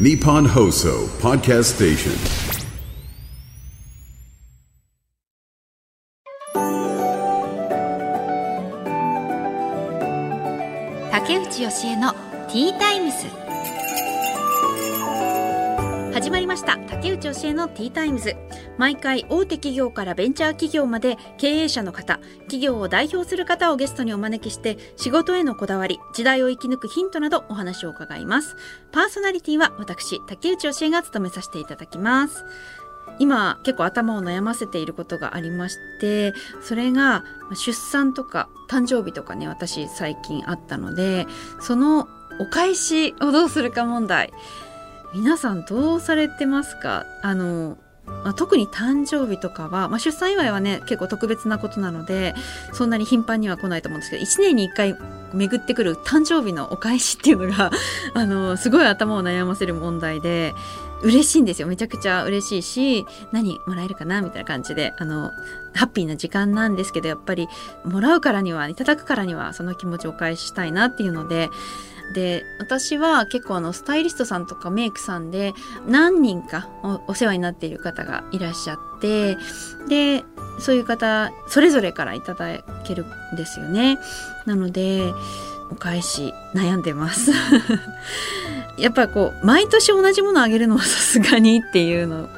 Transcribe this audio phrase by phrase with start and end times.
[0.00, 2.62] ニッポン放送ポッドステーション
[11.10, 13.26] 竹内由恵の T-Times
[16.22, 16.78] 始まりました。
[16.78, 18.36] 竹内由恵の T-Times。
[18.78, 28.54] 毎回大手企業からベンチャー企業まで経営者の方企業を代表する方をゲストにお招きして仕事へのこだわり時代を生き抜くヒントなどお話を伺います。
[28.92, 32.44] パーソナリティは私竹内義恵が務めさせていただきます。
[33.18, 41.26] 今結構頭を悩ませていることがありましてそれが出産とか誕生日とかね私最近あったので
[41.60, 44.32] そのお返しをどうするか問題。
[45.14, 47.06] 皆さんどうされてますか？
[47.22, 52.34] あのまあ、特に誕生日とかは、まあ、出産祝いはね結構特別なことなので
[52.72, 54.96] そんなに頻繁には来ないと思うんですけど1年に1回
[55.32, 57.70] 巡ってくる誕生日のお返しっていうのが
[58.14, 60.52] あのすごい頭を悩ませる問題で
[61.02, 65.30] 嬉しいんですよめちゃくちゃ嬉しいし何もらえるかなみたいな感じであの
[65.74, 67.48] ハッピーな時間なんですけどやっぱり
[67.84, 71.50] もらうからにはいただくからにはその気持ちをお返ししたいなっていうので
[72.14, 75.54] で私は結構あのスタイリストさんとかメイクさんで
[75.86, 76.68] 何人か
[77.06, 79.36] お世話になっている方がいらっしゃって
[79.88, 80.24] で
[80.58, 83.98] そういう方それぞれからいただけるんですよね。
[84.46, 85.12] なので
[85.70, 87.32] お返し悩んでます
[88.78, 92.28] やっぱこう毎年同じものあげるのはさすがにっていうの。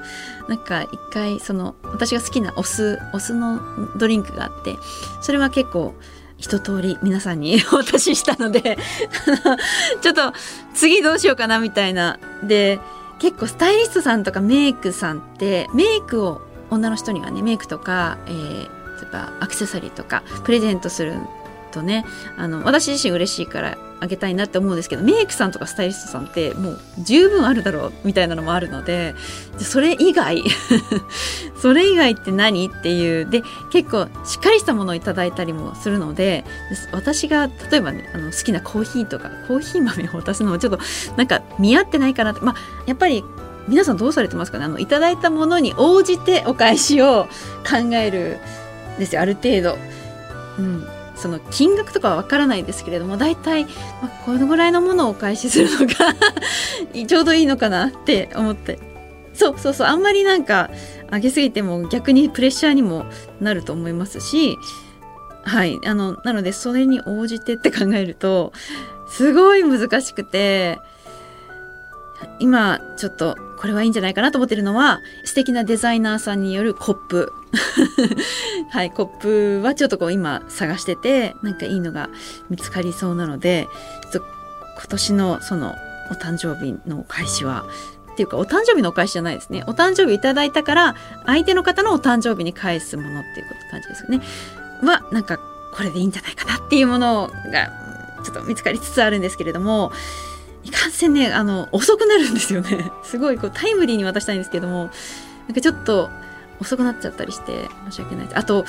[0.48, 3.60] なんか一回その私が好きなお酢お酢の
[3.96, 4.76] ドリンクがあって
[5.22, 5.94] それは結構
[6.36, 8.76] 一通り皆さんに お渡ししたので
[10.02, 10.32] ちょっと
[10.74, 12.18] 次どうしようかなみたいな。
[12.42, 12.80] で
[13.20, 18.68] 結構スタイリストさんとかメイクさんってメイクを女の人にはねメイクとか、えー、例
[19.08, 21.14] えばアクセサリーとかプレゼントする
[21.72, 22.04] とね。
[22.36, 29.14] あの私自身嬉しいからあげたいなって思うんですけどメイクさんとかスタイリストさんってもう十分あるだろうみたいなのもあるので
[29.58, 30.42] それ以外
[31.60, 36.44] それ以外って何っていうで結構しっかりしたものをいただいたりもするので
[36.92, 40.78] 私が例えばねあの好きなコーヒーとかコーヒー豆を渡すのもちょっと
[41.16, 42.54] なんか見合ってないかなってまあ
[42.86, 43.24] やっぱり
[43.66, 44.64] 皆さんどうされてますかね？
[44.66, 47.26] あのいただいたものに応じてお返しを
[47.68, 48.38] 考える
[48.96, 49.78] んですよある程度。
[50.58, 50.86] うん。
[51.24, 53.70] その金額とかは分からないですけれども大体、ま
[54.04, 55.94] あ、このぐらいのものをお返しするのが
[57.06, 58.78] ちょうどいいのかなって思って。
[59.32, 60.70] そうそうそうあんまりなんか
[61.10, 63.06] 上げすぎても逆にプレッシャーにも
[63.40, 64.58] なると思いますし
[65.42, 68.52] はいあのなのでそれに応じてって考えると
[69.08, 70.78] すごい難しくて
[72.38, 77.32] 今ちょっとこれはいいんじゃないかなと思ってるのは素敵なデザイナーさんによるコップ。
[78.68, 82.10] はいコップはちょっとこう今探しててなんかいいのが
[82.50, 83.66] 見つかりそうなので
[84.12, 84.28] ちょっと
[84.80, 85.74] 今年のその
[86.10, 87.64] お誕生日のお返しは
[88.12, 89.64] っていうかお誕生日のお返しじゃないですね。
[89.66, 94.20] お誕生日いただいたから相手の方のお誕生日に返すものっていう感じですよね。
[94.82, 95.38] はなんか
[95.72, 97.72] これでいいんじゃないかなっていうものが
[98.24, 99.90] ちょっと見つかりつつあるんですけれども
[100.64, 102.90] いかんせんねあの遅くなるんですよね。
[103.04, 104.90] すごいこうタイムリーに渡したいんですけども
[105.46, 106.10] なんかちょっと
[106.60, 108.38] 遅くなっちゃったりして申し訳ないです。
[108.38, 108.64] あと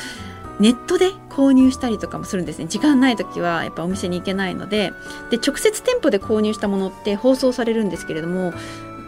[0.60, 2.68] ネットで購入したりとかもするんですね。
[2.68, 4.94] 時間ない時はやっぱお店に行けないので。
[5.30, 8.54] で直接店舗で購入したものって放送されるんですけれども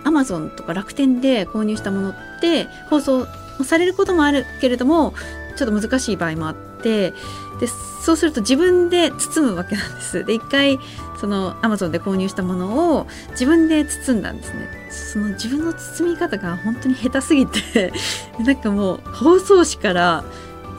[0.03, 3.27] アマゾンとか楽天で購入したものって放送
[3.63, 5.13] されることもあるけれども
[5.57, 7.13] ちょっと難しい場合もあって
[7.59, 10.23] でそうすると自分で包むわけなんです。
[10.23, 10.79] で一回
[11.19, 14.69] そのアマゾンで購入したものを自分で包んだんですね。
[14.89, 17.91] その自分の包み方が本当に下手すぎて
[18.39, 20.23] なんかもう包装紙から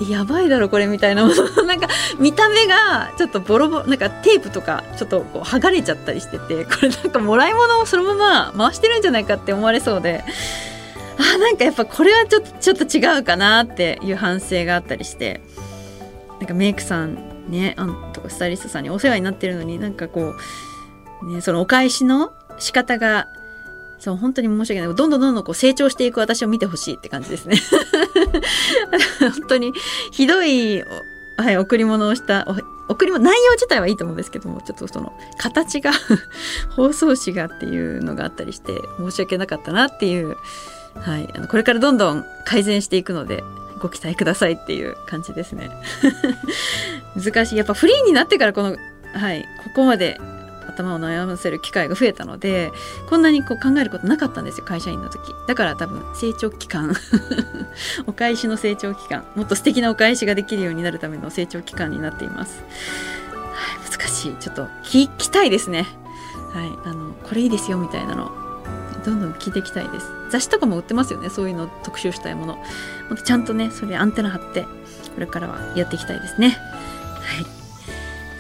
[0.09, 1.45] やばいだろこれみたいなもの。
[1.67, 10.25] なんか見た目がちょっとボロボロなんかテープとかちょっとこう剥がれちゃったりしててこれなんかもらい物をそのまま回してるんじゃないかって思われそうで。
[11.19, 15.41] あなんかやっぱこれはちょっとちょっと違うかなっていう反省があったりして。
[16.39, 20.35] なんかメイクさんねあんとかスタイリストさんにお世話になってるのになんかこ
[21.23, 23.29] う、ね、そのお返しの仕方が
[23.99, 24.95] そう本当に申し訳ない。
[24.95, 27.57] どんどんどんどんこう成長していく私を見てほしいって感じですね。
[29.21, 29.73] 本当に
[30.13, 30.85] ひどい、
[31.37, 32.47] はい、贈り物をした
[32.89, 35.93] 贈り物内容自体はいいと思うんですけどもちょっとその形が
[36.77, 40.37] 包装紙がっていうのがあったりして申し訳なかったなっていう、
[40.95, 43.43] はい、あのこれからどんどん改善していくので
[43.79, 45.71] ご期待くださいっていう感じですね。
[47.17, 47.57] 難しい。
[47.57, 48.77] やっぱフリーになってからこの
[49.15, 50.21] はいここまで
[50.69, 52.73] 頭を悩ませる機会が増えたので
[53.09, 55.35] こんなにこう考えることなかったんですよ会社員の時。
[55.47, 56.95] だから多分成長期間。
[58.07, 59.25] お返しの成長期間。
[59.35, 62.63] もっと素敵なお返しができるようになるための成長期間になっています、
[63.33, 64.35] はい、難しい。
[64.37, 65.87] ちょっと聞きたいですね。
[66.53, 68.48] はいあのこれいいですよみたいなの。
[69.09, 70.07] どんどん聞いていきたいです。
[70.31, 71.31] 雑誌とかも売ってますよね。
[71.31, 72.59] そういうの特集したいもの。
[73.09, 74.69] またちゃんとねそれアンテナ張ってこ
[75.19, 76.51] れからはやっていきたいですね。
[76.51, 77.47] はい。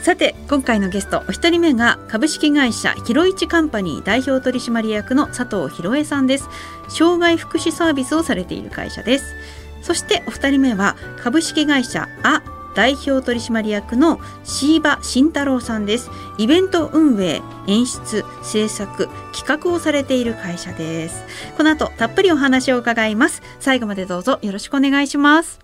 [0.02, 6.48] さて今回のゲストお一人目が株式会社ひろいちカンパニー代表取締役の佐藤博恵さんです。
[6.88, 9.34] 障害福祉サービスをされている会社です。
[9.82, 12.42] そしてお二人目は株式会社あ
[12.74, 16.10] 代表取締役の椎葉慎太郎さんです。
[16.38, 21.24] イベント運営演出制作企画をされている会社です。
[21.56, 23.42] この後たっぷりお話を伺います。
[23.60, 25.60] 最後までどうぞよろしくお願いします。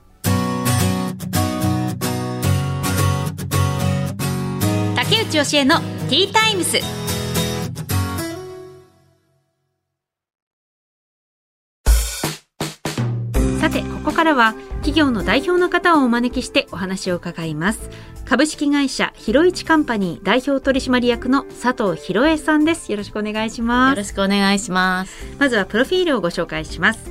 [4.96, 7.03] 竹内義恵のティータイムス。
[14.24, 17.90] からは企業の代表の方をお招きしてお話を伺います。
[18.24, 22.90] 株式会社ひろいちカンパニー代表取締役の佐藤博恵さんです。
[22.90, 23.90] よろしくお願いします。
[23.90, 25.26] よろしくお願いします。
[25.38, 27.10] まずはプロフィールをご紹介します。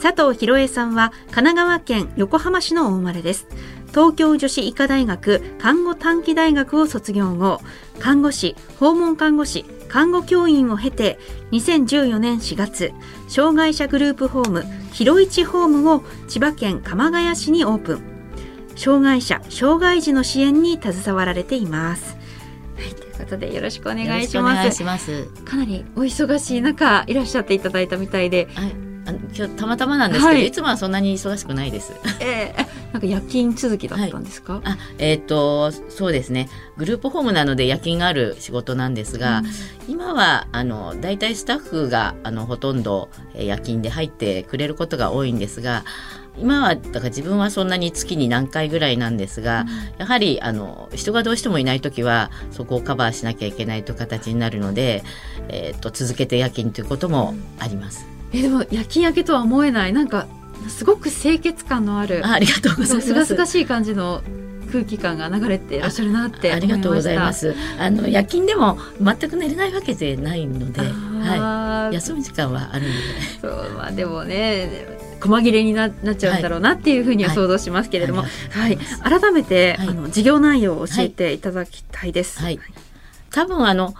[0.00, 3.48] 佐藤博恵さんは神奈川県横浜市のお生まれです。
[3.88, 7.60] 東京女子医科大学看護短期大学を卒業後
[7.98, 11.18] 看護師訪問看護師看護教員を経て
[11.50, 12.92] 2014年4月
[13.28, 18.12] 障害者グループホームひろいちホームを千葉県鎌ヶ谷市にオープン。
[18.74, 22.16] 障害者障害児の支援に携わられています。
[22.76, 24.82] はい、ということでよろしくお願いします。
[24.82, 25.26] ます。
[25.44, 28.74] かなりお忙しい中いらっしゃっていただいたみたいで、はい、
[29.04, 30.46] あの今日たまたまなんですけど、はい。
[30.46, 31.92] い、つもはそんなに忙しくないです。
[32.20, 36.48] えー、なんか夜勤続きだったんですか、あ、えっ、とそうですね。
[36.76, 39.42] グループホームなので夜勤がある仕事なんですが、
[39.88, 45.84] 今はあの大体スタッフがあのほとんどえー夜勤で入ってくれることが多いんですが。
[46.38, 49.66] 今はだから自分はそんなに月に何回ぐらいなんですが、
[49.98, 55.04] やはりあの人がどうしてもいない時はそこをカバーしなきゃいけないという形になるので、
[55.48, 58.06] えー、と続けて夜勤ということもあります。
[58.32, 60.26] えでも夜勤明けとは思えないなんか
[60.68, 63.06] すごく清潔感のあるあありがとうございます。
[63.08, 64.22] すがすがしい感じの
[64.72, 67.54] 空気感が流れていらっしゃるなってありがとうございます。
[67.78, 72.94] あの夜勤でも全く寝れないわけでないので、はい、休む時間はあるので。
[73.40, 74.86] そうまあでもね
[75.20, 78.24] 細切れにななっちゃうんだろうなっていうふうにははい想像しますけれども、あ
[78.58, 78.70] はい。
[78.70, 79.20] りがとうござい。
[79.20, 79.88] 改めて、はい。
[79.88, 82.40] あの事業内容を教えていただきたいです。
[82.40, 82.58] はい。
[83.30, 83.94] 多分あの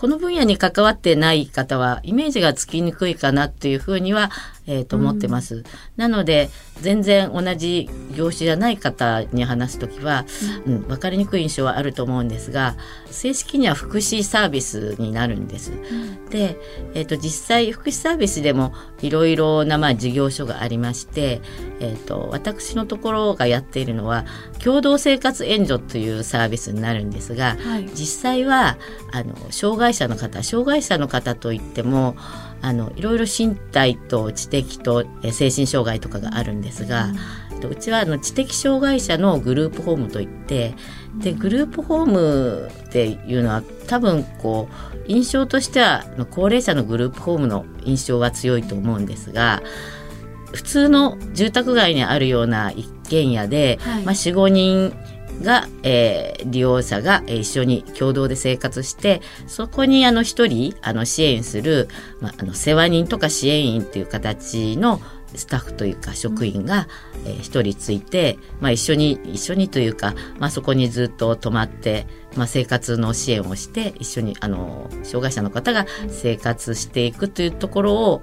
[0.00, 4.30] この分野に関わってない方はイメージがつきにくいかなっていうふうには、
[4.66, 5.62] えー、と思ってます。
[5.98, 6.48] なので
[6.80, 10.24] 全然同じ業種じゃない方に話す時は、
[10.66, 12.76] うん分かりにくい印象はあると思うんですが
[13.10, 15.72] 正式には福祉サービスになるんです。
[16.30, 16.56] で、
[16.94, 18.72] えー、と実際福祉サービスでも
[19.02, 21.42] いろいろなまあ事業所がありまして、
[21.80, 24.24] えー、と私のところがやっているのは
[24.62, 28.78] 共同生活援助というサービスになるんですが、はい実際は
[29.12, 32.16] あの障害者の方障害者の方といっても
[32.62, 37.12] あのいろいろ身体と知的とえ精神障害とかがあるんですが、
[37.52, 40.74] えっとうちはあの知的障害者のグループホームといって
[41.18, 49.62] でグループホームっていうのは多分こう印象としては高齢者のグループホームの印象が強いと思うんですが
[50.52, 54.04] 普通の住宅街にあるような一軒家で、はい。
[54.04, 54.94] まあ、45人
[55.42, 61.88] が、えー利用者が一緒に共同で生活してそこにあの一人あの支援する、
[62.20, 65.00] まあ、あの世話人とか支援員という形の
[65.34, 66.88] スタッフというか職員が
[67.24, 72.06] えー一人ついて、まあ、一緒に一緒にというか、まあ、そこにずっと泊まって、
[72.36, 78.22] まあ、生活の支援をして一緒にあの障害者の方が生活していくというところを、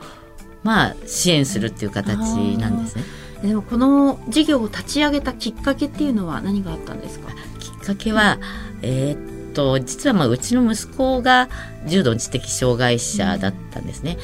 [0.64, 3.04] まあ、支援するっていう形なんですね。
[3.41, 7.32] でもこの事業を立ち上げたきっかけっていうのは何があったんですか？
[7.60, 8.39] きっかけは、
[8.82, 11.50] えーっと実はまあうちの息子が
[11.88, 14.17] 重度の知的障害者だったんですね。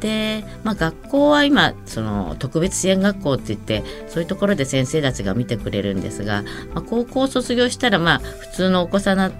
[0.00, 9.32] で、まあ、学校は今その特別支援学校って言ってそういうところで先生たちが見てくれるんですが、まあ、高校を卒業したらまあ普通のお子さん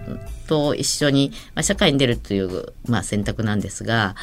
[0.48, 4.16] と一緒に、まあ、社会に出るという、まあ、選択なんですが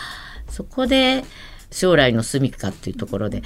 [0.50, 1.24] そこで
[1.72, 3.42] 将来の住みかっていうところで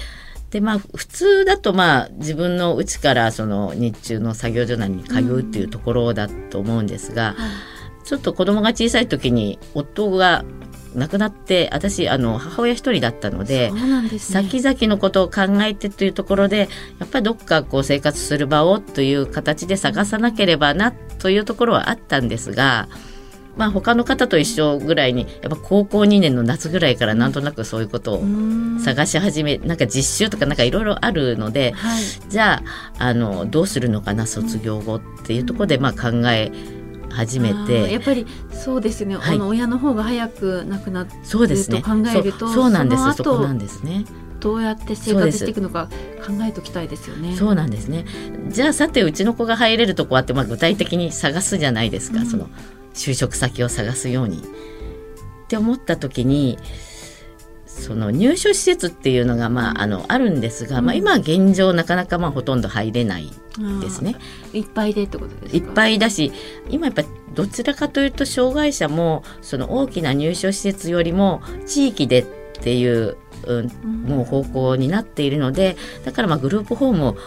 [0.52, 7.36] でまあ普通だとまあ自分の家からその日中の作業所内に通うっていうところだと思うんですが、
[8.04, 10.44] ちょっと子供が小さい時に夫が
[10.96, 14.20] 亡くなって私あの母親一人だったのでね。
[14.20, 16.68] 先々のことを考えてというところで
[17.00, 22.88] やっぱりどっかこう生活する場をという形で探さなければなというところはあったんですが。
[23.60, 28.24] まあ他の方と一緒ぐらいにやっぱ高校2年の夏ぐらいからなんとなくそういうことを
[28.80, 32.04] 探し始めなんか実習とかなんかいろいろあるのではい。
[32.30, 32.64] じゃ
[32.98, 36.54] ああのどうするのかな卒業後っていうところでまあ考え
[37.10, 37.92] 始めて。
[37.92, 39.36] やっぱりそうですね、はい。
[39.36, 41.82] あの親の方が早く亡くなってそうですね。
[41.82, 44.06] と考えるとそうなんですそこなんですね。
[44.40, 45.90] どうやって生活していくのか
[46.26, 47.36] 考えておきたいですよね。
[47.36, 48.06] そうなんですね。
[48.48, 52.26] じゃあさてうちの子が入れるとこはって、まあ、具体的に探すじゃないですか、うん。
[52.26, 52.50] その
[52.94, 54.40] 就職先を探すように。
[54.40, 54.42] っ
[55.50, 56.60] て思った時に
[57.66, 63.32] その入所施設っていうのが、まあ、あのあるんですが、まあ、今は現状なかなかまあほとんど入れない
[63.82, 64.16] ですね。
[64.54, 65.58] いっぱいでってことですか？
[65.58, 66.32] いっぱいだし
[66.70, 67.04] 今やっぱ
[67.34, 72.26] どちらかというと障害者もその大きな入所施設よりも地域でっ
[72.62, 73.18] ていう、
[73.48, 73.68] うん、
[74.04, 77.18] もう方向になっているのでだからまあグループホームも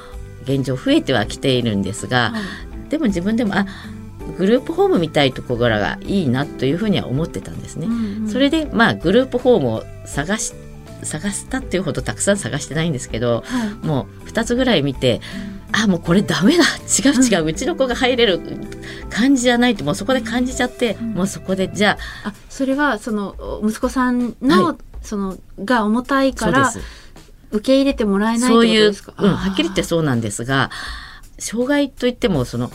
[0.44, 2.42] 現状増えてはきているんですが、はい
[2.92, 3.66] でも自分でもあ
[4.38, 7.86] グループホームみたいところがいいなというふうには思ってたんですね。
[7.86, 8.28] うんうん。
[8.28, 10.54] それでまあグループホームを探し
[11.02, 13.86] 探したっていうほどたくさん探してないんですけどはい。
[13.86, 15.20] もう2つぐらい見て
[15.72, 16.64] あもうこれダメだ。
[16.64, 18.40] 違う違う、うちの子が入れる
[19.10, 21.14] 感じじゃないともうそこで感じちゃって、うん。
[21.14, 26.72] もうそこでじゃあそれはその息子さんの、はそのが重たいあから
[27.50, 29.14] 受け入れてもらえないそういう、ですか？
[29.18, 30.70] うん、はっきり言ってそそうなんですが
[31.38, 32.70] 障害といってもその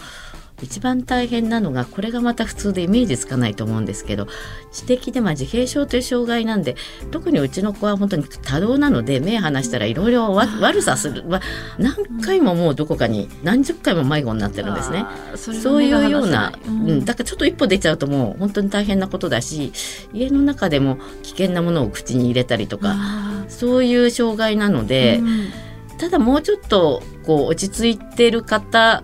[0.61, 4.27] 一番大変なのがこれがまた普通でイメージつかないと思うんですけど
[4.71, 6.75] 知的でまあ自閉症という障害なんで
[7.11, 11.41] 特にうちの子は本当に多動なので目離したらいろいろ悪さする、まあ、
[11.77, 15.05] 何回ももうどこかに何十回も迷子になってるんですね。
[15.35, 16.91] そそういうような、ううん。
[17.01, 19.73] ん、だからちょっと一歩出ちゃうともう本当に大変なことだし
[20.13, 25.49] 家の中でも危険なものを口に入れたりとかあそういう障害なのーで、うん。
[25.97, 29.03] ただもうちょっとこう落ち着いてる方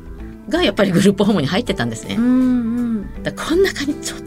[0.49, 2.15] がやっぱりグループホームに入ってたんですね。
[2.15, 2.27] うんう
[3.19, 4.19] んだこの中にちょっ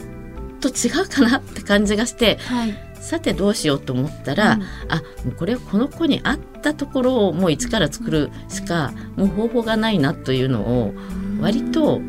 [0.60, 10.92] と違うかなって感じがしてはいさてどうしようと思ったら、うんあもうこれはこの子に合ったところをもう一から作るしかもう方法がないなというのを
[11.40, 12.00] 割と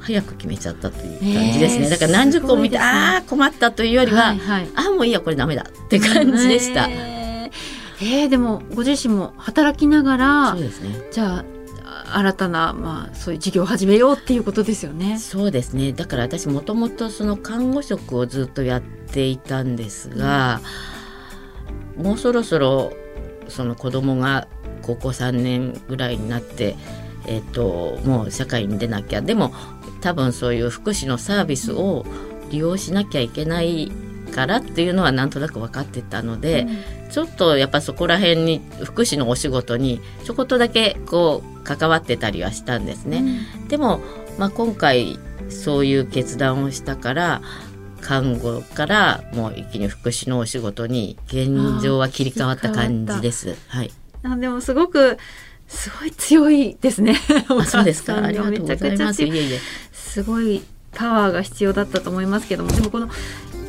[0.00, 1.84] 早く決めちゃったという感じですね。
[1.84, 6.86] へーだから何十個見て、ねああ困ったというよりは、はいはいああもういいやこれダメだって感じでした。
[6.88, 10.96] えーえーでもご自身も働きながらそうですね。
[11.10, 11.44] じゃああ
[12.16, 15.18] 新たな、まあ、そういう事業を始めようっていうことですよね。
[15.18, 15.92] そうですね。
[15.92, 20.60] だから私もともとその看護職をずっとやっていたんですが、
[21.96, 22.92] もうそろそろ
[23.48, 24.48] その子供が
[24.82, 26.76] 高校3年ぐらいになって、
[27.26, 29.20] えっ、ともう社会に出なきゃ。
[29.20, 29.52] でも
[30.00, 32.06] 多分そういう福祉のサービスを
[32.50, 33.92] 利用しなきゃいけない
[34.30, 36.66] からっていうのはなんとなく分かってたので、
[37.10, 43.40] ちょっとやっぱそこら辺に福祉のお仕事にちょこっとだけこう関わってたりはしたんですね。
[43.68, 44.00] でも、
[44.38, 47.42] まあ、今回そういう決断をしたから
[48.00, 53.56] 看護からもう一気に福祉のお仕事に現状は切り替わった感じです。
[53.68, 53.90] はい。
[54.22, 55.18] あでもすごく
[55.68, 57.16] すごい強いですね。
[57.48, 58.24] あそうですか？
[58.24, 59.22] ありがとうございます。
[59.22, 59.58] いいえいえ。
[59.92, 60.62] すごい
[60.92, 63.08] パワーが必要だったと思いますけどもでもこの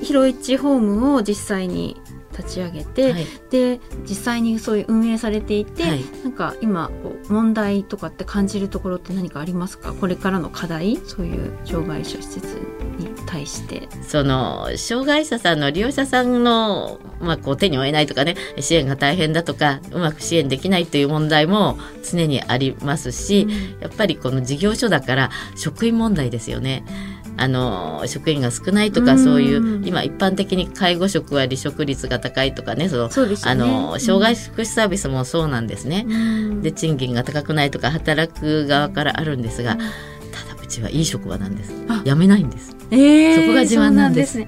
[0.01, 2.00] 広市ホームを実際に
[2.37, 3.25] 立ち上げて、はい。
[3.49, 6.03] で実際にそういう運営されていて、はい。
[6.23, 6.89] なんか今
[7.29, 9.93] 問題とかって感じるところって何かありますか？
[9.93, 10.97] これからの課題？
[11.05, 12.47] そういう障害者施設
[12.97, 13.87] に対して。
[14.01, 21.77] その障害者さんの利用者さんの、まあ、こう手に負えないとかね支援が大変だとかうまく支援できないという問題も
[22.09, 23.47] 常にありますし、
[23.79, 26.83] やっぱりこの事業所だから職員問題ですよね。
[27.41, 29.23] あの職員が少ないとかうん。
[29.23, 33.35] そういう今一般的に介護職は離職率が高いとかねそのね。
[33.45, 36.05] あの障害福祉サービスもそうなんですね。
[36.07, 36.61] うん。
[36.61, 41.73] で賃金が高くないとか働く側からあるんですがただうちはいい職場なんです。
[41.89, 42.03] あ。
[42.05, 42.75] 辞めないんです。
[42.91, 44.45] えーそこが自慢なんです。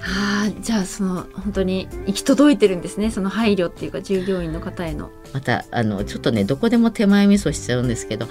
[0.00, 3.10] あじゃあその本当に行き届いてるんですね。
[3.10, 5.10] その配慮っていうか従業員の方への。
[5.34, 8.26] またあのちょっとねどこでも手前味噌しちゃうんですけど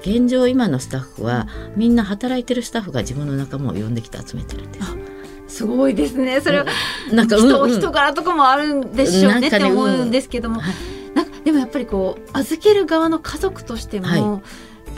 [0.00, 5.58] 現状今のスタッフはみんな働いてるスタッフが自分の仲間を呼んできて集めてるんです。
[5.58, 6.40] すごいですね。
[6.40, 6.66] それは
[7.12, 7.78] なんか人,、うんうん。
[7.78, 10.74] 人柄とかもあるんでしょうねって思うんですけども、はい
[11.14, 14.20] なんかでもやっぱりこう預ける側の家族としても、はい。
[14.20, 14.40] やっ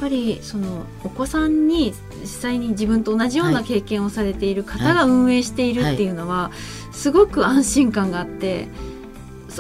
[0.01, 3.65] ぱりそのお子さんに実際に自分と同じようなはい。
[3.65, 6.51] 経験をされている方が運営しているっていうのは、
[6.93, 8.69] すごく安心感があって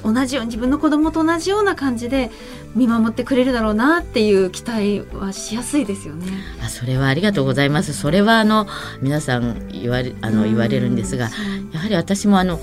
[0.02, 2.30] 同じように自分の子供と同じような感じで
[2.74, 6.26] 見守ってくれるだろうなっていう期待はしやすいですよね。
[6.64, 7.92] あそれはありがとうございます。
[7.92, 8.66] それはあの
[9.02, 12.60] 皆さん言われあの言われるんですが、うんやはり私もあの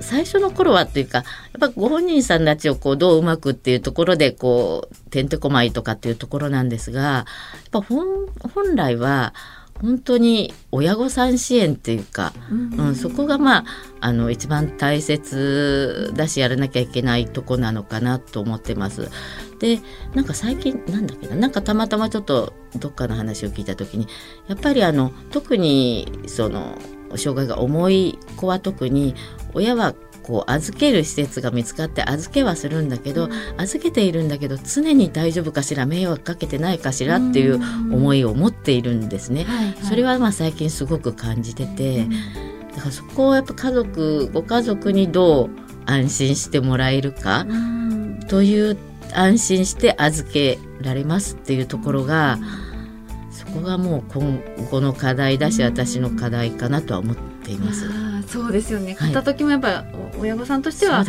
[0.00, 1.24] 最初の頃はっていうかやっ
[1.60, 7.24] ぱご本人さんたちをこうどううまくっていうところでこうてんてこまいとかっていうところなんですがやっ
[7.70, 8.06] ぱ本
[8.54, 9.34] 本来は
[9.80, 13.64] 本当に親御さん支援っていうか、うんうん、そこがまあ
[14.00, 19.10] あの一番大切だしやらなきゃいけないとこなのかなと思ってます。
[19.58, 19.80] で
[20.14, 24.06] なんか最近なんだっけななんかたまたまちょっとどっかの話を聞いた時に
[24.46, 26.78] やっぱりあの特にその
[27.16, 29.14] 障害が重い子は特に
[29.54, 29.94] 親は
[30.28, 39.44] こう預ける施設が見つかって預けはするんだけど、預けているんだけど常に大丈夫かしら迷惑かけてないかしらっていう思いを持っているんですね。
[39.44, 39.74] はいはい。
[39.84, 42.06] それはまあ最近すごく感じてて、
[42.74, 45.50] だからそこをやっぱ家族ご家族にどう
[45.86, 48.20] 安心してもらえるかうん。
[48.28, 48.76] という
[49.14, 52.38] 安心して預けられますっていうところが
[53.30, 57.88] そこがもう今後の課題だし私の課題かなとは思っています。
[58.28, 58.94] そうですよね。
[58.98, 59.84] はい片時もやっぱ
[60.16, 61.04] お親御さんとしては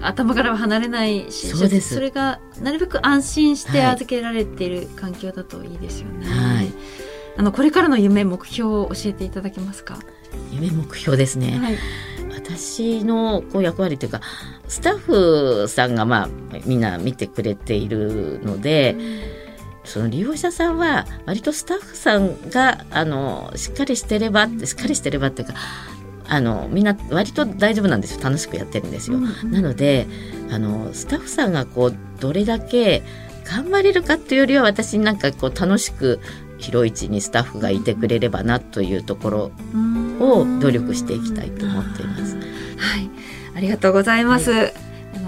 [0.00, 6.26] 頭からは離れないし、そうですそれがなるべく安心してはい預けられている環境だといいですよね。
[6.26, 6.72] はい
[7.36, 9.98] あのこれからの夢目標を教えていただけますか？
[10.52, 11.58] 夢目標ですね。
[11.58, 11.78] はい。
[12.34, 14.20] 私のこう役割というか
[14.66, 16.28] スタッフさんがまあ
[16.64, 18.96] みんな見てくれているので
[19.84, 25.54] その利用者さんは割とスタッフさんがあのしっかりしてればしっかりしてればっていうか
[26.32, 29.18] あのみんな割と大丈夫なんですよ楽しくやってるんですよ。
[29.18, 30.06] うんうんなので
[30.50, 33.02] あのスタッフさんがこうどれだけ
[33.44, 36.20] 頑張れるかっていうよりは私なんかこう楽しく
[36.56, 39.52] 広い位置にスタッフがいてくれればなというところ
[40.20, 42.34] を努力していきたいと思っています。
[42.34, 43.10] はい。
[43.54, 44.50] ありがとうございます。
[44.50, 44.68] あの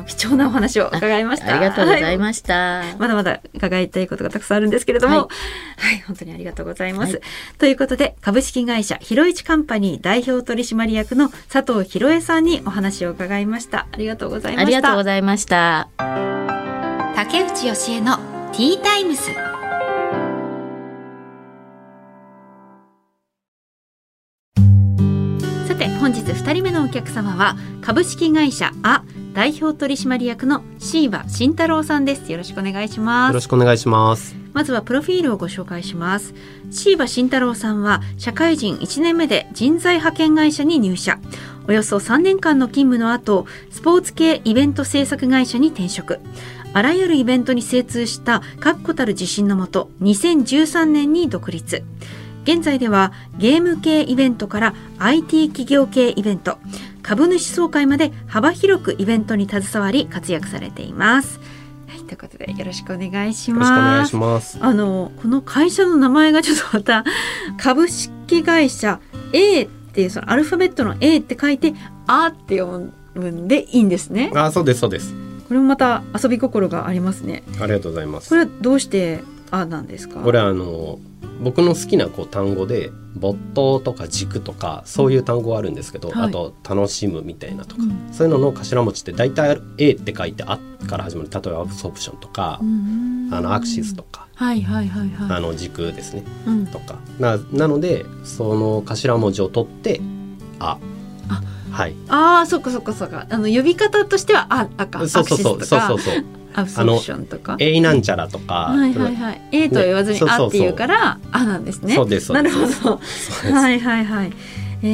[0.06, 1.54] 貴重なお話を伺いました。
[1.54, 2.82] ありがとうございはました。
[2.98, 5.28] まだまだ伺いたいことがたくさんあるんですけれども、は、
[5.76, 7.14] はい本当にありがとうございます。
[7.14, 7.22] はい
[7.58, 13.86] ということで、株式会社広市カンパニー代表取締役の佐藤博恵さんにお話を伺いました。
[13.90, 14.66] ありがとうございました。
[14.66, 15.88] ありがとうございました。
[17.14, 18.16] 竹内義恵の
[18.52, 19.30] ティータイムス。
[25.66, 29.02] さて本日2人目のお客様は株式会社あ
[29.34, 34.36] 代表取締役の椎葉慎太郎さんですよろしくお願いしますよろしくお願いします。
[34.54, 36.32] まずはプロフィールをご紹介します。
[36.70, 41.18] 椎葉慎太郎さんは社会人1年目で人材派遣会社に入社。
[41.66, 46.20] およそ3年間の勤務の後、スポーツ系イベント制作会社に転職。
[46.72, 51.82] あらゆるイベントに精通した確固たる自信のもと、2013年に独立。
[52.44, 56.58] 現在ではゲーム系イベントから IT 企業系イベント、
[57.04, 61.38] 株主総会まで幅広くイベントに携わり活躍されています。
[61.86, 63.68] はい、ということでよろしくお願いしよろます。
[63.68, 64.58] しくお願いします。
[64.60, 67.04] あのこの会社の名前がちょっとまた
[67.60, 69.00] 株式会社
[69.34, 71.74] A っていうそのアルファベットの A って書いて
[72.08, 74.32] 「あ」って読むんでいいんですね。
[74.34, 75.14] あ、そうですそうです。
[75.46, 77.42] これもまた遊び心がありますね。
[77.60, 78.30] ありがとうございます。
[78.30, 80.20] これはどうして「あ」なんですか？
[80.20, 80.98] これはあの
[81.40, 86.28] 僕の好きなこう単語で没頭とか軸とかそういう単語があるんですけど、はい。
[86.28, 88.12] あと楽しむみたいなとか、うん。
[88.12, 95.36] そういうのの頭文字って大体 A って書いてあから始まる例えばアブソープションとか、あのアクシスとか、はいはいはいはい。
[95.36, 96.66] あの軸ですねうん。
[96.66, 96.98] とか。
[97.18, 100.00] ななのでその頭文字を取って
[100.58, 100.78] あ。
[101.28, 101.42] あ
[101.74, 101.94] はい。
[102.08, 103.26] ああそっかそっかそっか。
[103.28, 105.64] あの呼び方としては「あ」あかそうそうそう。
[105.64, 106.24] そうそうそう。
[106.56, 107.56] アブソープションとか。
[107.58, 109.40] A なんちゃらとか、はいはいはい。
[109.50, 111.94] A とは言わずに「ねあ」って言うから「あ」なんですね。
[111.94, 112.42] そうですそう。
[112.42, 112.90] ですなるほ
[113.50, 113.54] ど。
[113.54, 114.32] はいはいはい。
[114.84, 114.86] え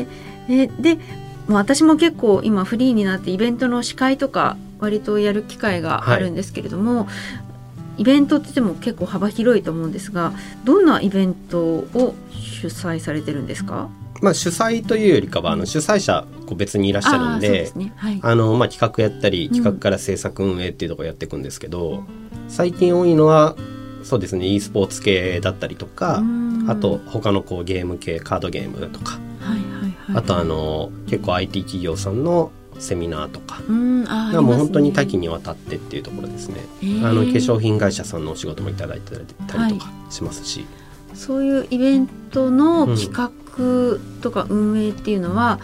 [0.00, 0.06] ー、
[0.48, 0.98] えで、
[1.46, 7.06] まあ、私も結構今フリーになってイベントの司会とか割とやる機会があるんですけれども、
[7.96, 10.32] イベントって言っても結構幅広いと思うんですが
[10.64, 13.88] どんなイベントを主催されてるんですか？
[14.20, 19.52] まあ、主催というよりかはあの主催者こう別にいらっしゃるんで企画やったりうん。
[19.54, 22.04] 企画から制作運営っていうところやっていくんですけど、
[22.48, 23.56] 最近多いのは
[24.02, 26.66] そうですね e スポーツ系だったりとかうん。
[26.68, 29.18] あと他のこうゲーム系カードゲームとか。
[29.40, 30.16] はいはいはい。
[30.16, 33.60] あとあの結構 IT 企業さんのセミナーとか。
[33.68, 34.04] うん。
[34.08, 36.56] あーがもう本当に多岐にわたってっていうところですね。
[36.56, 39.18] ますねあの化粧品会社さんのお仕事もいただいてた
[39.68, 40.66] りとかしますし、
[41.14, 43.30] そういうイベントの企画
[44.22, 45.60] とか運営っていうのは、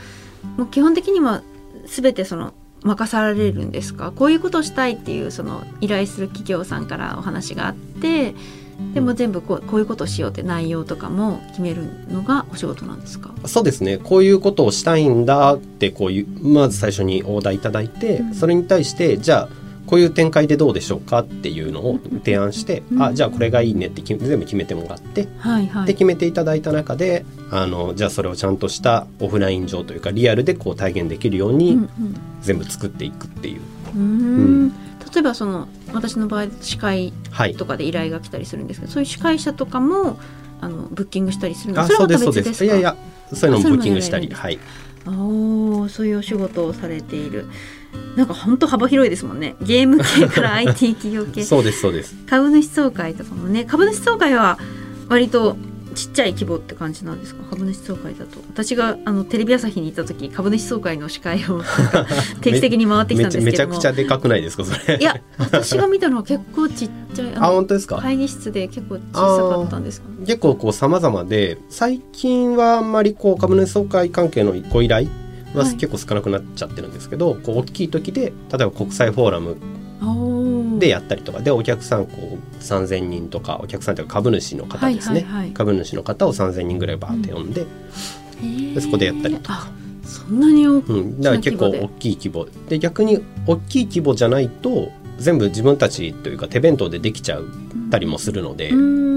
[0.57, 1.43] もう基本的には
[1.87, 2.53] 全てその
[2.83, 4.13] 任されるんですか？
[4.13, 8.35] こういうことをしたいっていうその依頼する企業さんからお話があって
[8.93, 13.33] でも全部こうこういうことをしようって内容とかも決めるのがお仕事なんですか？
[13.47, 13.97] そうですね。
[13.97, 18.35] こういうことをしたいんだってこういうまず最初にオーダーいただいて、うん。
[18.35, 23.03] それに対してじゃあこういう展開でどうでしょうかっていうのを提案して、うん。
[23.03, 31.89] あじゃあこれがいいねって全部決めてもらって、はいはで決めていただいた中であのじゃあそれをちゃんとしたオフライン上というかリアルでこう体現できるよううんに
[32.41, 33.61] 全部作っていくっていう、
[33.95, 34.03] うん。
[34.03, 34.05] う
[34.67, 34.69] ん。
[34.71, 37.55] 例えばその私の場合司会はい。
[37.55, 40.19] とかで依頼が来たりするんですけどそういう司会者とかも
[40.61, 42.59] あのブッキングしたりするのあそれはまたそうですそうで別です。
[42.59, 42.97] すかいやいや
[43.33, 44.59] そういうのもブッキングしたりはい。
[45.07, 47.47] おーそういうお仕事をされている
[48.17, 49.57] なんか本当幅広いですもんね。
[49.63, 51.43] ゲーム系から IT 企業系。
[51.45, 52.15] そうですそうです。
[52.29, 53.65] 株主総会とかもね。
[53.65, 54.59] 株主総会は
[55.09, 55.57] 割と
[55.95, 57.43] ちっちゃい規模って感じなんですか？
[57.51, 58.39] 株主総会だと。
[58.53, 61.63] 私があのテレビ朝日に行った時株主総会の司会を
[62.41, 64.99] 定期的に回ってきたんですめちゃけどもくちゃでかくないですかそれ？
[64.99, 67.97] いや私が見たのは結構ちっちゃいあ本当ですか？
[67.99, 70.07] 会議室で結構小さかったんですか？
[70.27, 75.09] 結構こう様々で最近はあんまりこう株主総会関係のご依頼
[75.59, 75.77] ははい。
[75.77, 79.57] 結構少なくなっちゃってるんですけど、こう大きい時で例えば国際フォーラム
[80.79, 85.51] でやったりとかでお客さんこう3,000人とかお客さんというか株主の方ですね、はいはいはい。
[85.53, 88.75] 株主の方を3,000人ぐらいバーって呼んで,、へー。
[88.75, 89.69] でそこでやったりとか。
[89.69, 92.47] あそんなに大きうん、だから結構大きい規模。
[92.69, 97.47] で逆に大きい規模じゃないと全部自分たちというか手弁当でできちゃう
[97.91, 99.14] たりもするので、うーん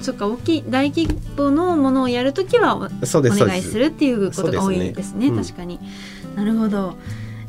[0.00, 5.28] そっか大きい大規模のものをやるときはお願いするっていうことが多いですね。
[5.28, 5.54] そうですね。
[5.54, 5.78] 確かに、
[6.36, 6.94] なるほど。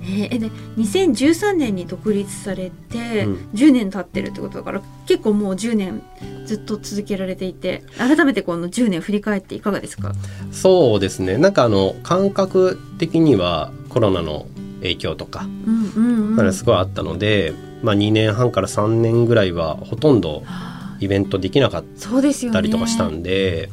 [0.04, 3.34] えーえで2013年に独立されてうん。
[3.54, 6.02] 10年経ってるってことだから、結構もう10年
[6.46, 10.14] ずっと続けられていて改めてこの10年振り返っていかがですか？
[10.52, 11.38] そうですね。
[11.38, 14.48] なんかあの感覚的にはコロナの
[14.82, 16.00] 影響とかうんう
[16.34, 16.54] んうん。
[16.54, 20.71] すごいあったので、まあ、2年半から3年ぐらいはほとんどはあ
[21.02, 23.70] イベントできなかったりとかしたんで、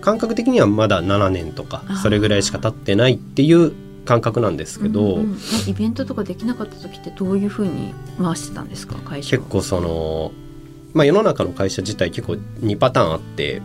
[0.00, 3.72] 感覚的にはまだ7年とかそれぐらいしか経ってないっていう
[4.04, 10.32] 感覚なんですけど、うんうんえイベントとかできなかった時ってどういうふうに回してたんですか会社を結構その、
[10.94, 13.62] まあ、世の中の会社自体結構2パターンあって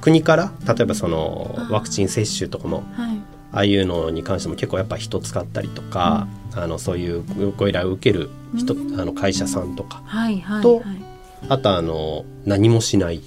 [0.00, 3.18] 国から例えばそのワクチン接種とかもはい。
[3.50, 7.24] ああいうのに関しても結構やっぱ人使ったりとか、あのそういう
[7.56, 9.00] ご依頼を受ける人、うん。
[9.00, 11.07] あの会社さんとかはいはいとはい
[11.48, 13.20] あとあの何もしない。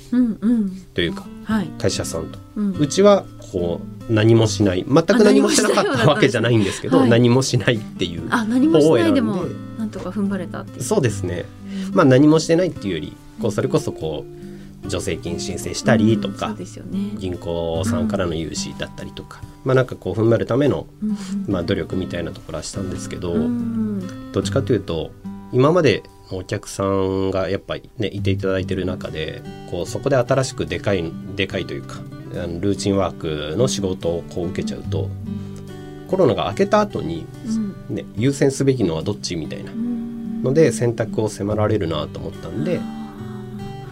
[0.93, 2.39] というかはい、会社さんと。
[2.56, 2.71] うん。
[2.78, 4.86] うちはこう何もしない。
[4.88, 7.10] 全く何もしなかったわけじゃないんですけどはい。
[7.10, 10.84] 何もしないっていう方を選んなんとか踏ん張れたっていう。
[10.84, 11.45] そうですね。
[11.93, 14.26] まあ何もしてないっていうよりこうそれこそこ
[14.86, 25.12] う助成金申請したりとかうんね、銀行さんからの融資だったりとかまあなんかこう踏ん張るためのうんまあ努力みたいなところはしたんですけどうんどっちかというと
[25.52, 32.00] 今までのお客さんがやっぱりねいていただいてる中でこうそこで新しくでかいでかいというか
[32.60, 35.10] ルーチンワークの仕事をこう受けちゃうと
[36.12, 37.96] コロナが明けた後に、うん。
[37.96, 39.72] ね、優先すべきのはどっちみたいな。
[39.72, 40.44] うん。
[40.44, 42.82] ので選択を迫られるなと思ったんで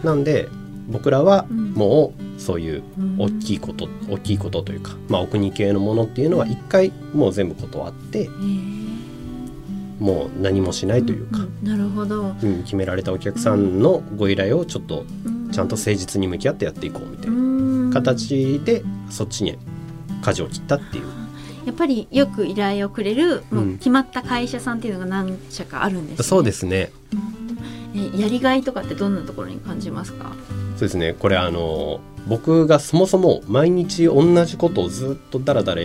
[0.03, 0.47] なんで
[0.89, 1.71] 僕らはうん。
[1.73, 3.15] もうそういううん。
[3.17, 8.88] 大きいこと大きいことというか、まあ、お国系のものっていうのは一回もう全部断ってへー
[9.99, 12.35] もう何もしないというか、んんなるほど。
[12.41, 15.05] うん、決められたお客さんのご依頼をちょっと
[15.51, 17.37] ちゃんと誠実に向き合ってやっていこうみたいな
[17.89, 19.57] な形でそっちに
[20.21, 21.05] 舵を切ったっていう。
[21.65, 23.77] やっぱりよく依頼をくれるもううん。
[23.77, 26.23] 決まった会社さんっていうのが何社かあるんです、ね。
[26.23, 26.91] そうですね。
[27.93, 30.33] えやりがいとかってどんなところに感じますか？
[30.75, 31.13] そうですね。
[31.13, 35.81] これあの僕がそもそも毎日同じことをずっとダラダラ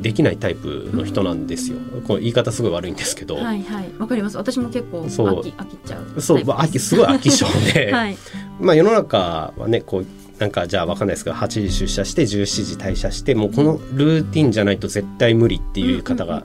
[0.00, 3.90] できないタイプの人なんですよ、この言い方すごい悪いんですけど、はいはい。
[3.98, 4.36] わかります。
[4.36, 5.42] 私も結構飽そう。
[5.42, 8.16] き飽きちゃうそう、まあ、飽きすごい飽き性で、 はい。
[8.60, 10.06] まあ世の中はねこう
[10.40, 16.44] なんかじゃあわかんないですけど8時出社して17時退社してもうこのルーティンじゃないと絶対無理っていう方が、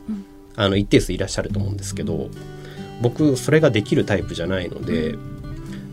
[0.55, 2.29] あの一定数いらっしゃると思うんですけど
[3.01, 5.15] 僕それができるタイプじゃないので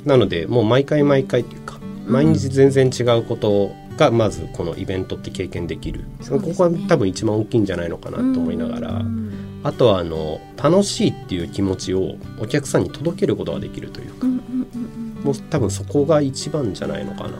[0.05, 2.12] なのでもう毎回毎回というかうん。
[2.12, 6.07] 毎日全然違うことがまずこのイベントって経験できる、ね。
[6.31, 9.61] ここは多分一番大きいんじゃないのかなと思いながら、うん。
[9.63, 14.27] あとはあの楽しいっていう気持ちをお客さんに届けることができるというか。
[14.27, 15.25] うんうんうんうん。
[15.25, 17.37] もう多分そこが一番じゃないのかなと。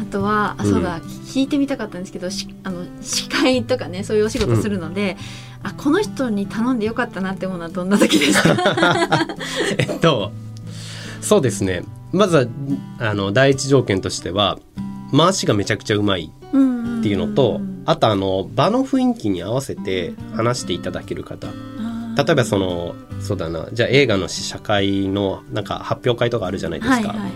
[0.00, 5.16] あとはあうんそうだ、聞いてみたかったんですけどしあの司会とかねそういうお仕事するので、
[5.62, 8.56] あこの人に頼んでよかったなって思うのはどんな時ですか？
[9.78, 10.32] えっと
[11.20, 11.84] そうですね。
[12.12, 12.46] まずは
[12.98, 14.58] あの第一条件としては
[15.16, 21.48] 回しがめちゃくちゃうまいっていうのと、あとあの場の雰囲気に合わせて話していただける方。
[22.16, 27.30] 例えばそのそうだなじゃあ映画の試写会のなんか発表会とかあるじゃないですか、はいはいはい。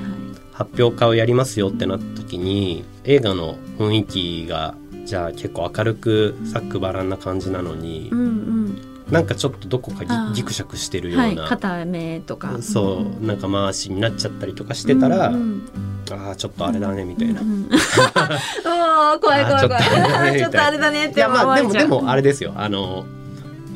[0.52, 12.56] 発表会をやりますよってなった時に映画の雰囲気がじゃあ結構明るくざっくばらんな感じなのにうんうんなんかちょっとどこかぎぎくしゃくしてるよはいうな、片目とか。
[12.62, 15.62] そうなんか回しになっちゃったりとかしてたら、うんうん。
[16.10, 17.40] ああちょっとあれだねみたいな。
[17.40, 19.68] うん おー怖い怖い怖い。
[19.68, 19.76] ちょっと。
[19.76, 22.54] あれだねっとあれだねっていやまあでもで思われちゃうもあれですよ。
[22.56, 23.04] あの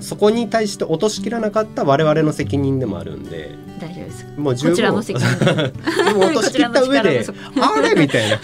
[0.01, 3.55] そこに対して落としきらなかった我々の責任でもあるんで。
[3.81, 4.27] 大丈夫です。
[4.37, 4.71] もう十分。
[4.71, 5.39] こちらの責任。
[5.39, 5.55] で
[6.05, 7.27] でも落としきった上で
[7.61, 7.95] あれ？
[8.01, 8.39] みたいな。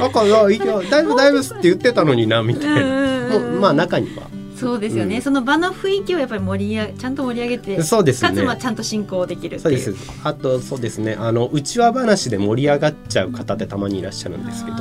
[0.00, 0.44] なんかいや
[0.90, 3.12] だいぶだいぶって言ってたのになみたいな。
[3.32, 4.22] もうまあ中には
[4.62, 5.22] そうですよね、うん。
[5.22, 8.28] その場の雰囲気をやっぱり盛り上げちゃんと盛り上げてそうですね。
[8.30, 9.94] かつまあちゃんと進行できるそうです。
[10.24, 11.16] あとそうですね。
[11.18, 14.76] あの内輪話で盛り上がっちゃう方ってたまにいらっしゃるんですけど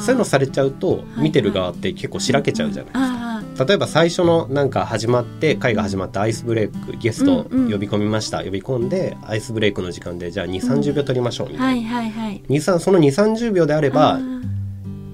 [0.00, 3.00] そういうのされちゃうとい見てる側って結構しらけちゃうじゃないですか。
[3.00, 3.24] あ
[3.66, 7.72] 例えば最初のなんか始まって会が始まってアイスブレイクゲストうんうん。
[7.72, 12.42] 呼び込みました、呼び込んでアイスブレイクの時間でじゃあ2 3 0秒取りましょうみーたいな、はいはいはい。
[12.48, 14.20] 2 3その2 3 0秒であればあ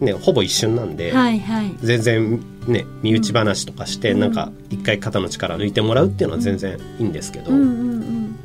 [0.01, 1.77] ねほぼ一瞬なんで、ーはいはい。
[1.83, 4.21] 全然ね身内話とかして、うん。
[4.21, 8.37] なんか一回肩の力抜いてもらうっていうのは全然いいんですけど、うんうんうん。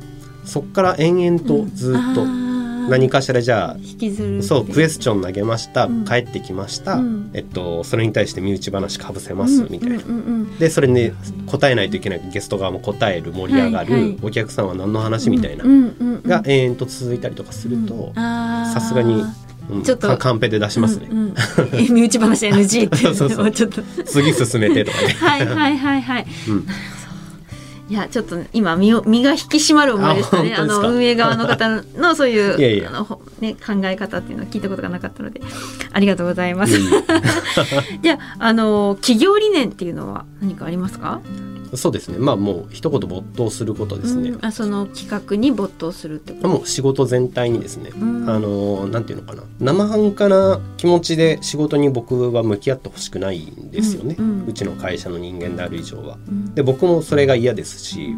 [0.44, 2.24] そっから延々とずっと
[2.88, 6.04] 何かしらじゃあ引きずるそうクエススチョン投げました、うん。
[6.04, 7.30] 帰ってきました、うん。
[7.34, 9.96] えっと、それに対して身内話かぶせます、みたいな。
[9.96, 10.58] うんうんうん。
[10.58, 11.10] でそれに
[11.46, 12.20] 答えないといけない。
[12.32, 14.18] ゲスト側も答える盛り上がる、はいはい。
[14.22, 19.22] お客さんは何の話みたいな、うんうんうんが延々と続いたりとかするとささすがに、
[19.70, 19.82] うん。
[19.82, 21.34] ちょっとカカンペで出しますね、うんうん、
[21.74, 23.82] え身内話 NG ってそうちょっと。
[24.04, 26.26] 次進めてとかね、はいはいはいはい。
[26.48, 26.66] うん、
[27.88, 30.54] いやちょっと今身を身が引き締まる思いでしたね。
[30.54, 35.40] あの運営側の方のそういういやあのほね、考え方っていうのは聞いたことがなかったので
[35.92, 36.78] ありがとうございます。
[38.00, 41.20] じゃああの企業理念っていうのは何かありますか？
[41.74, 42.18] そうですね。
[42.18, 44.44] まあもう一言没頭することですね、うん。
[44.44, 46.48] あその企画に没頭するってこと。
[46.48, 48.28] もう仕事全体にですね、ん。
[48.28, 49.42] あのなんていうのかな。
[49.60, 54.52] 生半可な気持ちで仕事に僕は向き合ってほしくないんですよね、ううん。
[54.52, 56.18] ちの会社の人間である以上は。
[56.28, 56.54] うん。
[56.54, 58.14] で僕もそれが嫌ですし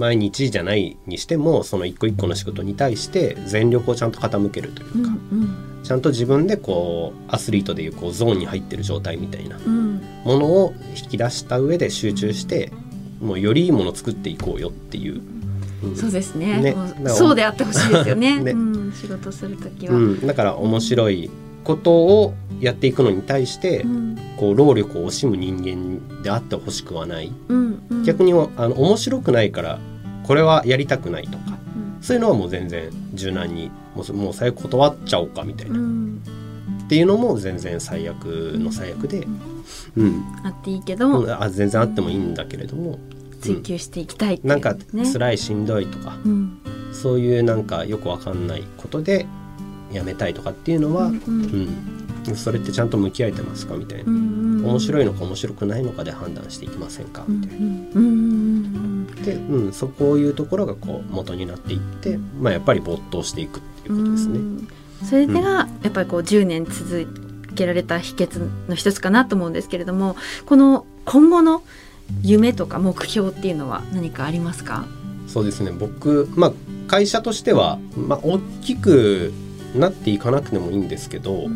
[0.00, 10.00] 毎日じゃないにしてもその一個一個の仕事に対して全力をちゃんと傾けるといううんか、ちゃんと自分でこうアスリートでいうこうゾーンに入ってる状態みたいなうん。
[10.24, 12.72] ものを引き出した上で集中して
[13.20, 15.16] もうよりいいものを作っていこうよっていう。
[15.16, 16.60] うんそうですね。
[16.60, 16.76] ね。
[17.08, 18.38] そうであってほしいですよね。
[18.40, 18.52] ね。
[18.52, 21.30] うん、仕事する時は、うん、だから面白い
[21.64, 24.16] ことをやっていくのに対して、うん。
[24.36, 28.04] こう労力を惜しむ人間であってほしくはない、うんうん。
[28.04, 28.36] 逆にあ
[28.68, 29.78] の面白くないから
[30.26, 32.02] これはやりたくないとかうん。
[32.02, 36.22] そういうのはもう全然柔軟にもうもう最悪断っちゃおうかみたいな、っうん。
[36.88, 39.26] ていうのも全然最悪の最悪で、
[39.96, 40.24] うん。
[40.42, 42.98] あっていいけどあ全然あってもいいんだけれども、
[43.42, 46.58] 追求していきたいいうなんかね辛いしんどいとか、うん。
[46.92, 49.26] そういうなんかよくわかんないことで
[49.92, 51.14] やめたいとかっていうのは、うん
[52.28, 52.36] うん。
[52.36, 59.24] それってちゃんと向き合えてますかみたいな、うんうん面白いのか面白くないのかで判断していきませんかうんみたいな。
[59.24, 64.38] で、うん、そこういうところがこう元になっていって、まあ、やっぱり没頭していくっていうことですね。
[64.38, 64.68] うん
[65.02, 67.06] それでがやっぱりこう10年続
[67.54, 71.62] けられた秘訣の一つかなと思うんですけれどもこの今後の
[72.20, 74.84] 夢とか目標っていうのは何かありますか？
[75.26, 75.70] そうですね。
[75.70, 76.52] 僕、まあ、
[76.86, 79.32] 会社としては、まあ、大きく
[79.74, 81.48] なっていかなくてもいいんですけど、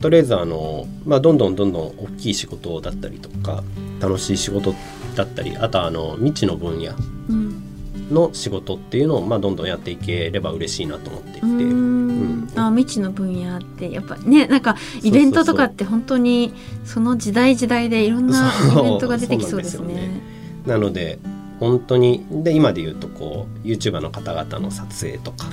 [0.00, 3.62] とりあえずあの、まあ、どんどんどんどん大きい仕事だったりとか
[4.00, 4.74] 楽しい仕事
[5.14, 6.92] だったりあとはあの未知の分野
[7.28, 7.62] うん。
[8.10, 11.40] の仕事っていうのを、まあ、どんどんやっていければ嬉しいなと思っていて。
[11.40, 12.40] ううん。
[12.44, 12.48] ん。
[12.56, 16.52] あ未知の分野ってやっぱねなんかイベントとかって本当に
[16.84, 20.20] その時代時代でいろんなイベントが出てきそうですそうなすよね。
[20.66, 21.20] なので
[21.62, 25.46] 本当にで今で言うとこう YouTuber の方々の撮影とか、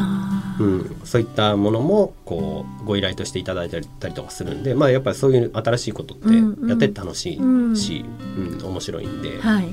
[0.59, 6.69] うん、そういったものもこうご依頼としていただいたりとかするんで、まあ、やっぱりそういう新しいことってうんうん。
[6.69, 8.53] やってて楽しいし、うん。
[8.53, 9.69] うん面白いんで、はい。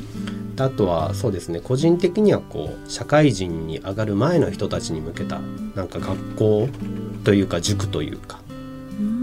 [0.58, 5.40] あとはそうですね個人的にはこう社会人に上がる前の人たちに向けた
[5.74, 6.68] なんか学校
[7.24, 8.40] というか塾というか、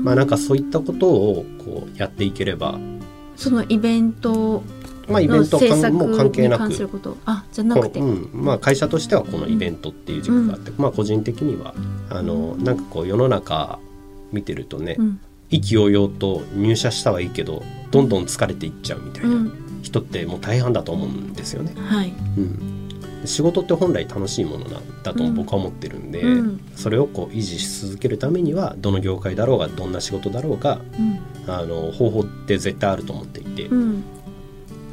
[0.04, 2.80] まあなんかそういったことをこうやっていければ、
[3.36, 4.64] そのイベント
[5.08, 6.64] まあ、イベのントも関係なく。
[7.26, 8.30] あじゃなくて、こううん。
[8.34, 11.74] まあ、会社としてはこのイベントっていう軸があって、まあ個人的には
[12.10, 13.80] あのなんかこう世の中
[14.32, 15.20] 見てるとね、うん。
[15.50, 17.62] 意気揚々と入社したはいいけど
[17.92, 19.52] どんどん疲れていっちゃうみたいうなん。
[19.84, 21.74] 人ってもう大半だと思うんですよね。
[21.76, 22.14] はい。
[22.38, 22.82] うん、
[23.26, 26.62] 仕事って本来楽しいものなんだと僕は思ってるんで、うん。
[26.76, 31.20] それをこう維持し続けるためにはどの業界だろうがどんな仕事だろうがうん。
[31.54, 34.04] あの方法って絶対あると思っていて、うん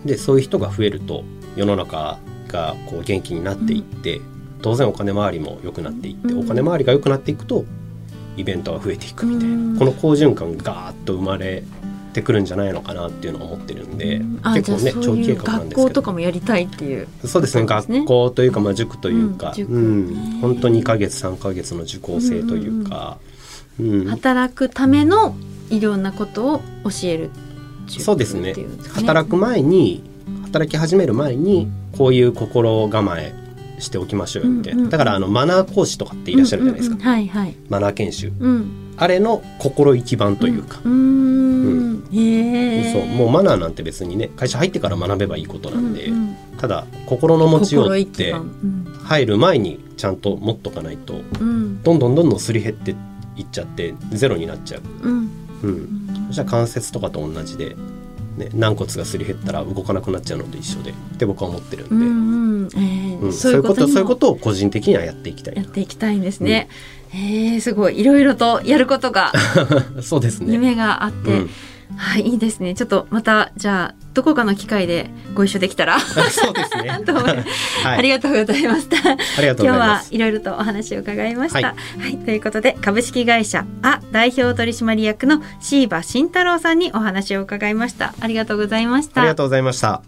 [0.04, 1.24] でそういう人が増えると
[1.56, 4.20] 世の中がこう元気になっていって、
[4.62, 6.40] 当然お金回りも良くなっていって、うん。
[6.40, 7.64] お金回りが良くなっていくと
[8.36, 9.78] イベントが増えていくみたいな、うん。
[9.78, 11.62] この好循環がガーッと生まれ
[12.12, 14.20] てくるんじゃないのかなっていうのを思ってるんで、
[14.54, 15.88] 結構ね長期計画なん学ですけど。
[15.88, 17.08] 校とかもやりたいっていう。
[17.24, 23.18] そうですね学校というか、まあ、塾というか、うん本当2ヶ月3ヶ月の受講生というか、
[23.78, 25.34] うん働くための
[25.70, 27.30] いろんなことを教える
[27.98, 28.54] そうですね。
[28.94, 30.02] 働く前に
[30.44, 33.32] 働き始める前にこういう心構え
[33.78, 34.84] しておきましょうよみたいな、うん。
[34.84, 37.12] うんだからあのマナー講師とかっていらっしゃるじゃないですか、うんうんうん。
[37.12, 37.56] はいはい。
[37.68, 38.32] マナー研修。
[38.38, 38.94] うん。
[38.96, 42.02] あれの心意気版というか、うーん。
[42.92, 43.06] そう。
[43.06, 48.34] もうマナーなんて別にね会社入ってから学べばいいことなんで、うんうんただ心の持ちようって
[49.02, 51.82] 入る前にちゃんと持っとかないとうん。
[51.82, 52.94] どんどんどんどんすり減って
[53.34, 54.82] いっちゃってゼロになっちゃう、
[55.62, 55.70] うん。
[55.70, 57.76] うん、そしたら関節とかと同じで、
[58.36, 62.68] ね、軟骨がすり減ったら動かなくなっちゃうのと一緒でって僕は思ってるんで、うんうん。
[62.74, 63.32] えーうん。
[63.32, 66.68] そういうことそういうことを個人的にはやっていきたいやっていきたいんですね。
[67.12, 67.98] えー、すごい。
[67.98, 69.32] いろいろとやることが
[70.02, 70.52] そうですね。
[70.52, 71.50] 夢があって、うん。
[71.96, 72.74] はいいいですね。
[72.74, 76.90] ちょっとまたじゃあどこかの機会でご一緒できたら そうですね。
[77.82, 78.96] はい、ありがとうございました。
[78.96, 80.10] ありがとう今日ございます。
[80.10, 81.58] はいろいろとお話を伺いました。
[81.60, 88.14] ははいい、ということで株式会社あ代表取締役の椎葉慎太郎さんにお話を伺いました。
[88.20, 89.20] ありがとうございました。
[89.22, 90.02] ありがとうございました。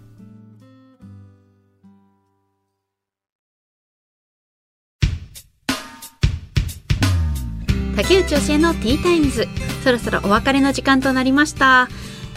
[7.96, 9.46] 竹内教えのティータイムズ
[9.84, 11.88] そろそろお別れの時間となりました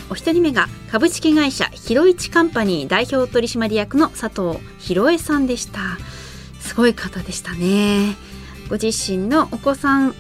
[0.10, 5.80] お一人目が株式会社ひろいちカンパニー代表取締役の佐藤博恵さんでした。
[6.60, 8.15] すごい方でしたね。
[8.70, 10.15] ご自身のお子さん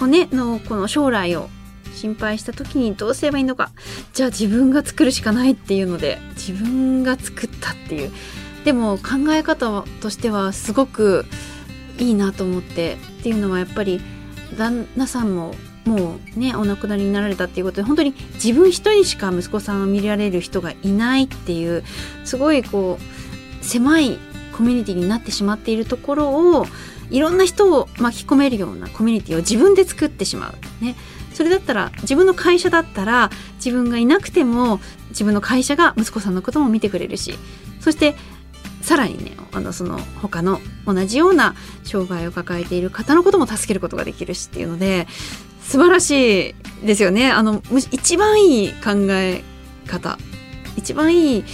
[0.00, 1.48] をねのこの将来を
[1.94, 3.70] 心配した時にどうすればいいのか。
[4.12, 8.12] じゃあ自分が作るしかないっていうので自分が作ったっていう。
[8.64, 11.26] でも考え方としてはすごく
[11.98, 12.98] いいなと思って。
[13.20, 14.00] っていうのはやっぱり
[14.56, 15.54] 旦那さんも
[15.88, 21.82] もうねお亡くなりになられたっていうことで本当に自分一人しか息子さんを見られる人がいないっていう
[22.24, 24.18] すごいこう狭い
[24.52, 26.66] コミュニティになってしまっているところを
[27.10, 30.84] いろんな人を巻き込めるようなコミュニティを自分で作ってしまう。
[30.84, 30.94] ね、
[31.32, 37.38] それだったら自分の会社だったら自分がいなくても自分の会社が息子さんのことも見てくれるし
[37.80, 38.14] そして
[38.82, 45.06] さらにねあのその他の同じような障害を抱えている方のことも助けることができるしっていうので
[45.68, 47.30] 素晴らしいですよね。
[47.30, 49.44] あのむし一番いい考え
[49.86, 50.18] 方。
[50.76, 51.44] 一番いい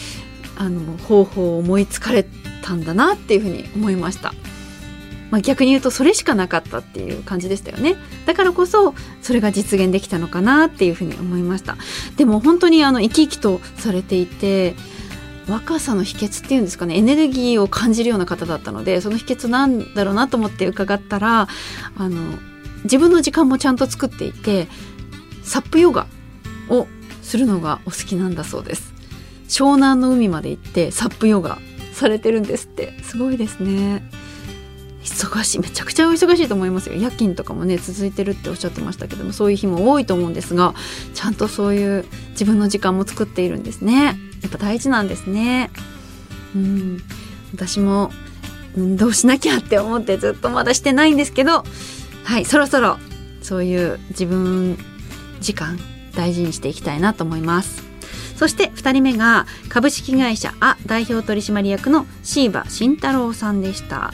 [0.57, 2.24] あの方法を思いつかれ
[2.62, 4.33] たんだなっていうふうに思いました。
[5.33, 7.96] まあ、逆に言うとそれしかなかったっていう感じでしたよね。
[8.24, 11.77] だからこそそれが実現できたのかなっていうふうに思いました。
[12.16, 14.77] でも本当にあの生き生きとされていて
[15.48, 16.96] 若さの秘訣っていうんですかね。
[16.96, 21.48] エネルギーを感じるような方だったのでその秘訣なんだろうなと思って伺ったら
[21.96, 22.38] あの
[22.85, 24.68] 自分の時間もちゃんと作っていて
[25.42, 26.07] サップヨガ
[26.68, 26.87] を
[27.23, 28.92] するのがお好きなんだそうです。
[29.49, 31.59] 湘南の海まで行ってサップヨガ
[31.92, 32.99] されてるんですって。
[33.03, 34.03] すごいですね。
[35.05, 35.59] 忙しい。
[35.61, 36.97] めちゃくちゃお忙しいと思いますよ。
[36.97, 40.75] 夜勤とかもね続いてるっておっしゃってましたけどもそういう日も多いと思うんですが
[41.14, 44.16] ちゃんとそういう自分の時間も作っているんですね。
[44.42, 45.70] やっぱ大事なんですね。
[46.55, 47.03] うん。
[47.55, 48.11] 私も
[48.77, 51.64] 運動しなきゃって思ってずっとまだしてないんですけど
[52.24, 52.98] はいそろそろ
[53.42, 54.78] そういう自分
[55.40, 55.78] 時間
[56.16, 57.82] 大事にしていきたいなと思います
[58.37, 64.12] そして2人目が株式会社あ代表取締役の椎葉慎太郎さんでした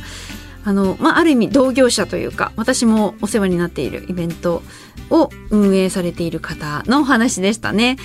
[0.64, 4.62] あの、まあ、ある意味同業者というか私もお世話になっているイベント
[5.10, 7.96] を運営されている方のお話でしたね。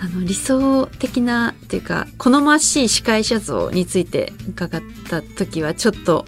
[0.00, 6.24] あの理想的なというか好ましい司会者像について伺った時はちょっと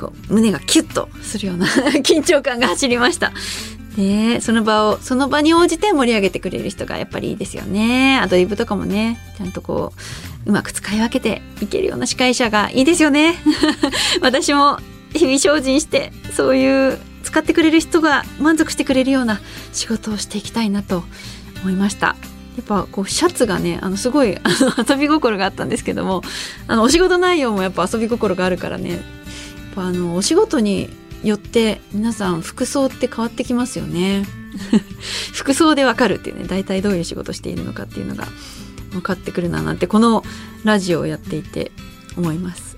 [0.00, 1.66] こう胸がキュッとするような
[2.00, 3.32] 緊張感が走りました。
[3.96, 9.92] でその場をその場に応じて盛り上げてくれる人がやっぱりいいですよねアドリブとかもねちゃんとこ
[10.46, 13.34] ううまく使い分けていけるような司会者がいいですよね
[14.22, 14.78] 私も
[15.12, 19.40] 日々精進してそういう使ってくれる人が満足してくれるような
[19.72, 21.02] 仕事をしていきたいなと
[21.62, 22.14] 思いました。
[22.56, 26.22] やっぱこうシャツがねあのすごいあの遊び心があったんですけども
[26.66, 29.00] あのお仕事内容もやっぱ遊び心があるからね
[29.76, 30.90] あのお仕事に
[31.22, 34.24] よって皆さん服装って変わってきますよね。
[35.32, 38.26] 服装でわかるっていうね大体どういう仕事しているのかっていうのが
[38.90, 40.24] 分かってくるななんてこの
[40.64, 41.70] ラジオをやっていて
[42.16, 42.76] 思います。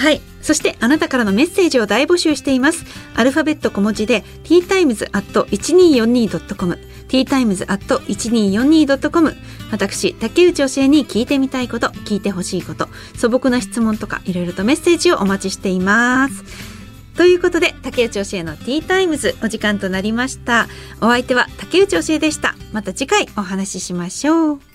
[0.00, 0.20] はい。
[0.40, 2.86] そしてあなたからのメッセージを大募集しています。
[3.14, 9.36] アルファベット小文字で ttimes.1242.com ttimes.1242.com
[9.70, 16.44] 私、竹内教えに聞いてみたいこと、聞いてほしいこと、素朴な質問とかいろいろとメッセージをお待ちしています。
[17.16, 20.66] ということで、竹内教えのティータイムズお時間となりました。
[21.02, 22.54] お相手は竹内教えでした。
[22.72, 24.69] また次回お話ししましょう。